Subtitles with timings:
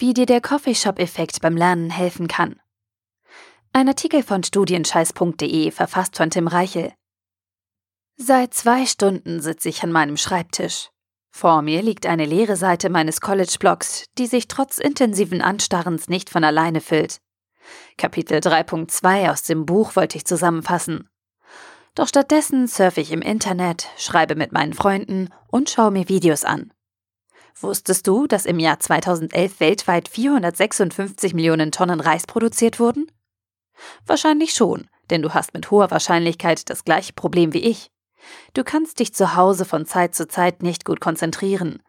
[0.00, 2.58] Wie dir der Coffeeshop-Effekt beim Lernen helfen kann.
[3.74, 6.94] Ein Artikel von studienscheiß.de verfasst von Tim Reichel.
[8.16, 10.88] Seit zwei Stunden sitze ich an meinem Schreibtisch.
[11.30, 16.44] Vor mir liegt eine leere Seite meines College-Blogs, die sich trotz intensiven Anstarrens nicht von
[16.44, 17.20] alleine füllt.
[17.98, 21.10] Kapitel 3.2 aus dem Buch wollte ich zusammenfassen.
[21.94, 26.72] Doch stattdessen surfe ich im Internet, schreibe mit meinen Freunden und schaue mir Videos an.
[27.62, 33.06] Wusstest du, dass im Jahr 2011 weltweit 456 Millionen Tonnen Reis produziert wurden?
[34.06, 37.90] Wahrscheinlich schon, denn du hast mit hoher Wahrscheinlichkeit das gleiche Problem wie ich.
[38.54, 41.82] Du kannst dich zu Hause von Zeit zu Zeit nicht gut konzentrieren.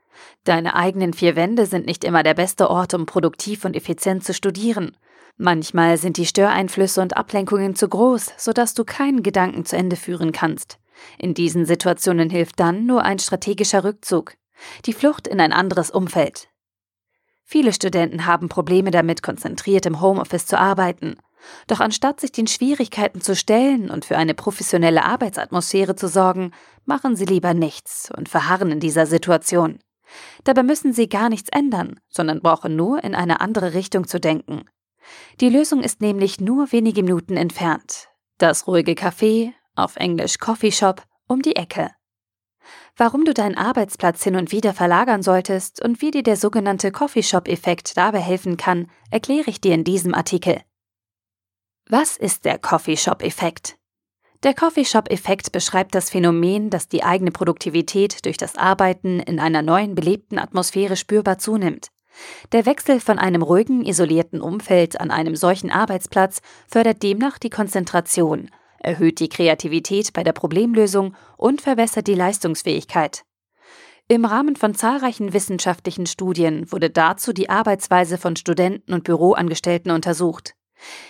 [0.43, 4.33] Deine eigenen vier Wände sind nicht immer der beste Ort, um produktiv und effizient zu
[4.33, 4.97] studieren.
[5.37, 10.33] Manchmal sind die Störeinflüsse und Ablenkungen zu groß, sodass du keinen Gedanken zu Ende führen
[10.33, 10.79] kannst.
[11.17, 14.33] In diesen Situationen hilft dann nur ein strategischer Rückzug
[14.85, 16.49] die Flucht in ein anderes Umfeld.
[17.43, 21.17] Viele Studenten haben Probleme damit, konzentriert im Homeoffice zu arbeiten.
[21.67, 26.51] Doch anstatt sich den Schwierigkeiten zu stellen und für eine professionelle Arbeitsatmosphäre zu sorgen,
[26.85, 29.79] machen sie lieber nichts und verharren in dieser Situation.
[30.43, 34.65] Dabei müssen sie gar nichts ändern, sondern brauchen nur in eine andere Richtung zu denken.
[35.39, 38.07] Die Lösung ist nämlich nur wenige Minuten entfernt.
[38.37, 41.91] Das ruhige Café, auf Englisch Coffee Shop, um die Ecke
[42.97, 47.97] warum du deinen Arbeitsplatz hin und wieder verlagern solltest und wie dir der sogenannte Coffeeshop-Effekt
[47.97, 50.61] dabei helfen kann, erkläre ich dir in diesem Artikel.
[51.89, 53.77] Was ist der Coffeeshop-Effekt?
[54.43, 59.93] Der Coffeeshop-Effekt beschreibt das Phänomen, dass die eigene Produktivität durch das Arbeiten in einer neuen
[59.93, 61.89] belebten Atmosphäre spürbar zunimmt.
[62.51, 68.49] Der Wechsel von einem ruhigen, isolierten Umfeld an einem solchen Arbeitsplatz fördert demnach die Konzentration
[68.81, 73.23] erhöht die Kreativität bei der Problemlösung und verbessert die Leistungsfähigkeit.
[74.07, 80.53] Im Rahmen von zahlreichen wissenschaftlichen Studien wurde dazu die Arbeitsweise von Studenten und Büroangestellten untersucht.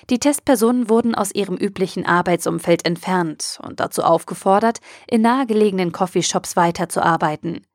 [0.09, 7.65] Die Testpersonen wurden aus ihrem üblichen Arbeitsumfeld entfernt und dazu aufgefordert, in nahegelegenen Coffeeshops weiterzuarbeiten.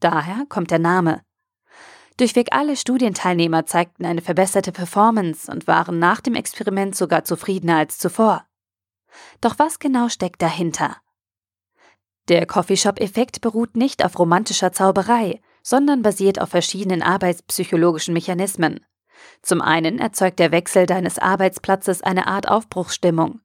[0.00, 1.22] Daher kommt der Name.
[2.18, 7.98] Durchweg alle Studienteilnehmer zeigten eine verbesserte Performance und waren nach dem Experiment sogar zufriedener als
[7.98, 8.45] zuvor.
[9.40, 10.96] Doch was genau steckt dahinter?
[12.28, 18.80] Der Coffeeshop-Effekt beruht nicht auf romantischer Zauberei, sondern basiert auf verschiedenen arbeitspsychologischen Mechanismen.
[19.42, 23.40] Zum einen erzeugt der Wechsel deines Arbeitsplatzes eine Art Aufbruchsstimmung.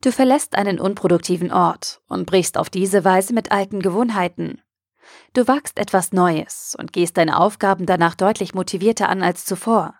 [0.00, 4.62] Du verlässt einen unproduktiven Ort und brichst auf diese Weise mit alten Gewohnheiten.
[5.32, 9.97] Du wagst etwas Neues und gehst deine Aufgaben danach deutlich motivierter an als zuvor.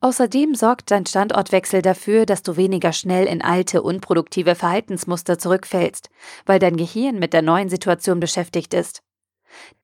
[0.00, 6.10] Außerdem sorgt dein Standortwechsel dafür, dass du weniger schnell in alte, unproduktive Verhaltensmuster zurückfällst,
[6.46, 9.02] weil dein Gehirn mit der neuen Situation beschäftigt ist.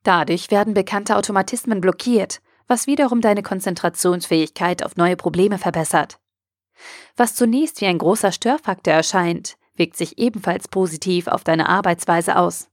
[0.03, 6.19] Dadurch werden bekannte Automatismen blockiert, was wiederum deine Konzentrationsfähigkeit auf neue Probleme verbessert.
[7.17, 12.69] Was zunächst wie ein großer Störfaktor erscheint, wirkt sich ebenfalls positiv auf deine Arbeitsweise aus.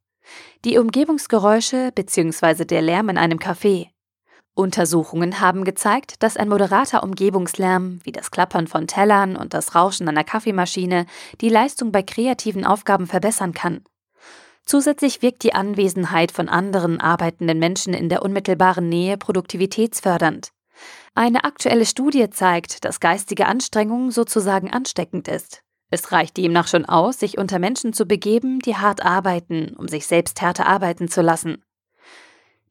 [0.66, 2.66] Die Umgebungsgeräusche bzw.
[2.66, 3.90] der Lärm in einem Café,
[4.56, 10.08] Untersuchungen haben gezeigt, dass ein moderater Umgebungslärm, wie das Klappern von Tellern und das Rauschen
[10.08, 11.08] einer Kaffeemaschine,
[11.42, 13.84] die Leistung bei kreativen Aufgaben verbessern kann.
[14.66, 20.50] Zusätzlich wirkt die Anwesenheit von anderen arbeitenden Menschen in der unmittelbaren Nähe produktivitätsfördernd.
[21.16, 25.62] Eine aktuelle Studie zeigt, dass geistige Anstrengung sozusagen ansteckend ist.
[25.90, 30.08] Es reicht demnach schon aus, sich unter Menschen zu begeben, die hart arbeiten, um sich
[30.08, 31.64] selbst härter arbeiten zu lassen.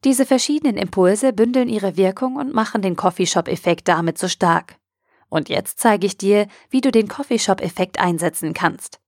[0.03, 4.75] Diese verschiedenen Impulse bündeln ihre Wirkung und machen den Coffeeshop-Effekt damit so stark.
[5.29, 8.99] Und jetzt zeige ich dir, wie du den Coffeeshop-Effekt einsetzen kannst.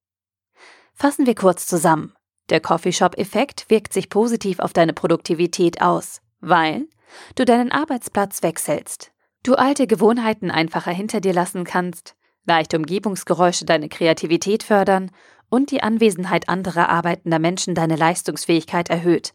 [0.93, 2.13] Fassen wir kurz zusammen.
[2.49, 6.87] Der Coffeeshop-Effekt wirkt sich positiv auf deine Produktivität aus, weil
[7.35, 9.11] du deinen Arbeitsplatz wechselst,
[9.43, 15.11] du alte Gewohnheiten einfacher hinter dir lassen kannst, leichte Umgebungsgeräusche deine Kreativität fördern
[15.49, 19.33] und die Anwesenheit anderer arbeitender Menschen deine Leistungsfähigkeit erhöht.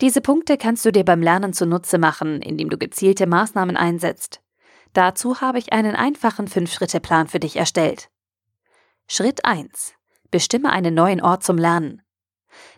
[0.00, 4.40] Diese Punkte kannst du dir beim Lernen zunutze machen, indem du gezielte Maßnahmen einsetzt.
[4.92, 8.10] Dazu habe ich einen einfachen Fünf-Schritte-Plan für dich erstellt.
[9.06, 9.94] Schritt 1.
[10.30, 12.02] Bestimme einen neuen Ort zum Lernen.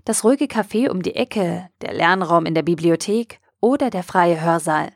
[0.05, 4.93] Das ruhige Café um die Ecke, der Lernraum in der Bibliothek oder der freie Hörsaal.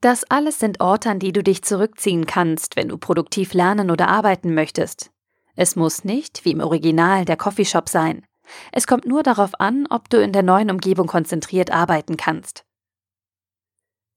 [0.00, 4.08] Das alles sind Orte, an die du dich zurückziehen kannst, wenn du produktiv lernen oder
[4.08, 5.10] arbeiten möchtest.
[5.56, 8.24] Es muss nicht, wie im Original, der Coffeeshop sein.
[8.72, 12.64] Es kommt nur darauf an, ob du in der neuen Umgebung konzentriert arbeiten kannst.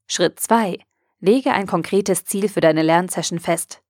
[0.07, 0.79] Schritt 2.
[1.19, 3.81] Lege ein konkretes Ziel für deine Lernsession fest.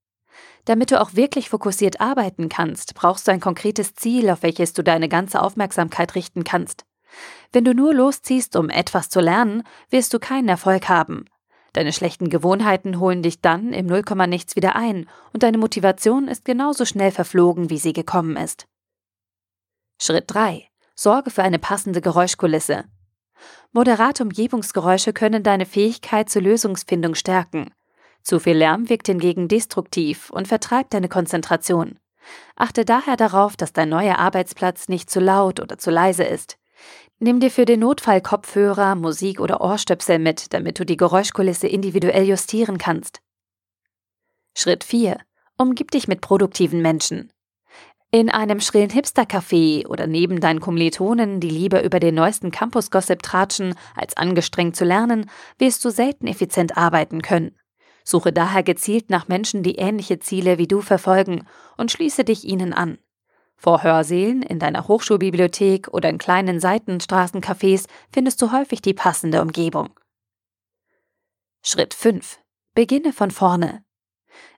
[0.65, 4.83] Damit du auch wirklich fokussiert arbeiten kannst, brauchst du ein konkretes Ziel, auf welches du
[4.83, 6.85] deine ganze Aufmerksamkeit richten kannst.
[7.51, 11.25] Wenn du nur losziehst, um etwas zu lernen, wirst du keinen Erfolg haben.
[11.73, 16.45] Deine schlechten Gewohnheiten holen dich dann im Nullkomma nichts wieder ein und deine Motivation ist
[16.45, 18.67] genauso schnell verflogen, wie sie gekommen ist.
[20.05, 20.67] Schritt 3.
[20.95, 22.83] Sorge für eine passende Geräuschkulisse.
[23.71, 27.73] Moderate Umgebungsgeräusche können deine Fähigkeit zur Lösungsfindung stärken.
[28.21, 31.99] Zu viel Lärm wirkt hingegen destruktiv und vertreibt deine Konzentration.
[32.57, 36.57] Achte daher darauf, dass dein neuer Arbeitsplatz nicht zu laut oder zu leise ist.
[37.19, 42.25] Nimm dir für den Notfall Kopfhörer, Musik oder Ohrstöpsel mit, damit du die Geräuschkulisse individuell
[42.25, 43.21] justieren kannst.
[44.53, 45.17] Schritt 4.
[45.57, 47.32] Umgib dich mit produktiven Menschen.
[48.15, 53.73] In einem schrillen Hipster-Café oder neben deinen Kommilitonen, die lieber über den neuesten Campus-Gossip tratschen,
[53.95, 57.57] als angestrengt zu lernen, wirst du selten effizient arbeiten können.
[58.03, 62.71] Suche daher gezielt nach Menschen, die ähnliche Ziele wie du verfolgen und schließe dich ihnen
[62.71, 62.99] an.
[63.57, 69.89] Vor Hörsälen, in deiner Hochschulbibliothek oder in kleinen Seitenstraßencafés findest du häufig die passende Umgebung.
[71.63, 72.37] Schritt 5.
[72.75, 73.83] Beginne von vorne.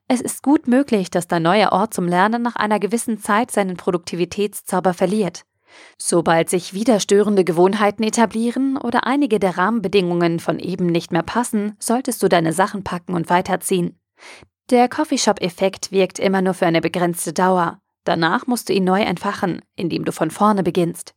[0.08, 3.76] Es ist gut möglich, dass dein neuer Ort zum Lernen nach einer gewissen Zeit seinen
[3.76, 5.46] Produktivitätszauber verliert.
[5.98, 11.76] Sobald sich wieder störende Gewohnheiten etablieren oder einige der Rahmenbedingungen von eben nicht mehr passen,
[11.80, 14.00] solltest du deine Sachen packen und weiterziehen.
[14.70, 17.80] Der Coffeeshop-Effekt wirkt immer nur für eine begrenzte Dauer.
[18.04, 21.16] Danach musst du ihn neu entfachen, indem du von vorne beginnst.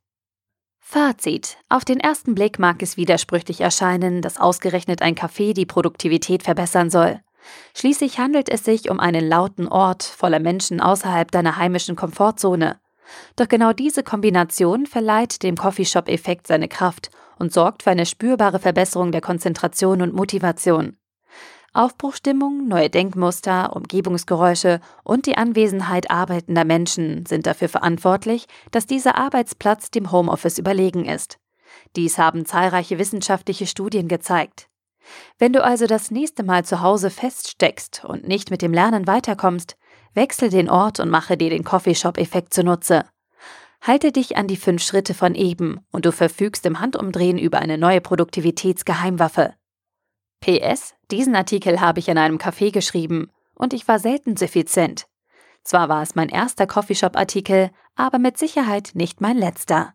[0.81, 1.59] Fazit.
[1.69, 6.89] Auf den ersten Blick mag es widersprüchlich erscheinen, dass ausgerechnet ein Café die Produktivität verbessern
[6.89, 7.21] soll.
[7.75, 12.79] Schließlich handelt es sich um einen lauten Ort voller Menschen außerhalb deiner heimischen Komfortzone.
[13.37, 19.13] Doch genau diese Kombination verleiht dem Coffeeshop-Effekt seine Kraft und sorgt für eine spürbare Verbesserung
[19.13, 20.97] der Konzentration und Motivation.
[21.75, 29.91] Aufbruchstimmung, neue Denkmuster, Umgebungsgeräusche und die Anwesenheit arbeitender Menschen sind dafür verantwortlich, dass dieser Arbeitsplatz
[29.91, 31.39] dem Homeoffice überlegen ist.
[31.95, 34.68] Dies haben zahlreiche wissenschaftliche Studien gezeigt.
[35.39, 39.77] Wenn du also das nächste Mal zu Hause feststeckst und nicht mit dem Lernen weiterkommst,
[40.15, 43.05] wechsel den Ort und mache dir den Coffeeshop-Effekt zunutze.
[43.81, 47.79] Halte dich an die fünf Schritte von eben und du verfügst im Handumdrehen über eine
[47.79, 49.55] neue Produktivitätsgeheimwaffe.
[50.41, 55.07] PS, diesen Artikel habe ich in einem Café geschrieben und ich war selten suffizient.
[55.65, 59.95] Zwar war es mein erster Coffeeshop-Artikel, aber mit Sicherheit nicht mein letzter.